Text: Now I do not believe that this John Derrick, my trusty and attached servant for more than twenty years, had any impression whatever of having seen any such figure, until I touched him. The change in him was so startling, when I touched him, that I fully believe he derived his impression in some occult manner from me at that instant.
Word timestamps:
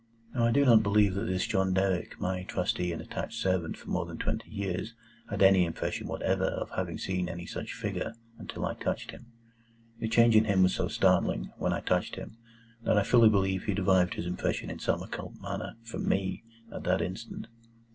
Now 0.33 0.47
I 0.47 0.51
do 0.51 0.65
not 0.65 0.81
believe 0.81 1.13
that 1.13 1.25
this 1.25 1.45
John 1.45 1.75
Derrick, 1.75 2.19
my 2.19 2.41
trusty 2.41 2.91
and 2.91 3.03
attached 3.03 3.37
servant 3.39 3.77
for 3.77 3.91
more 3.91 4.07
than 4.07 4.17
twenty 4.17 4.49
years, 4.49 4.95
had 5.29 5.43
any 5.43 5.63
impression 5.63 6.07
whatever 6.07 6.45
of 6.45 6.71
having 6.71 6.97
seen 6.97 7.29
any 7.29 7.45
such 7.45 7.71
figure, 7.75 8.15
until 8.39 8.65
I 8.65 8.73
touched 8.73 9.11
him. 9.11 9.27
The 9.99 10.07
change 10.09 10.35
in 10.35 10.45
him 10.45 10.63
was 10.63 10.73
so 10.73 10.87
startling, 10.87 11.51
when 11.59 11.71
I 11.71 11.81
touched 11.81 12.15
him, 12.15 12.37
that 12.81 12.97
I 12.97 13.03
fully 13.03 13.29
believe 13.29 13.65
he 13.65 13.75
derived 13.75 14.15
his 14.15 14.25
impression 14.25 14.71
in 14.71 14.79
some 14.79 15.03
occult 15.03 15.35
manner 15.39 15.75
from 15.83 16.09
me 16.09 16.45
at 16.73 16.81
that 16.85 17.03
instant. 17.03 17.45